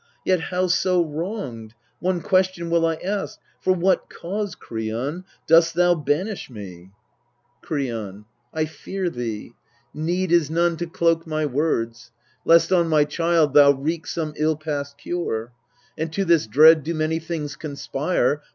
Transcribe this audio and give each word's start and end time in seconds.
Yet, 0.25 0.45
howso 0.49 0.99
wronged, 1.05 1.75
one 1.99 2.21
question 2.21 2.71
will 2.71 2.81
1 2.81 3.03
ask 3.05 3.37
For 3.59 3.71
what 3.71 4.09
cause, 4.09 4.55
Kreon, 4.55 5.25
dost 5.45 5.75
thou 5.75 5.93
banish 5.93 6.49
me? 6.49 6.89
MEDEA 7.63 7.67
253 7.67 7.85
Kreon. 7.91 8.25
I 8.51 8.65
fear 8.65 9.11
thee 9.11 9.53
need 9.93 10.31
is 10.31 10.49
none 10.49 10.75
to 10.77 10.87
cloak 10.87 11.27
my 11.27 11.45
words 11.45 12.09
Lest 12.45 12.71
on 12.73 12.87
my 12.89 13.03
child 13.05 13.53
thou 13.53 13.69
wreak 13.69 14.07
some 14.07 14.33
ill 14.37 14.55
past 14.57 14.97
cure. 14.97 15.51
And 15.95 16.11
to 16.13 16.25
this 16.25 16.47
dread 16.47 16.81
do 16.81 16.95
many 16.95 17.19
things 17.19 17.55
conspire. 17.55 18.41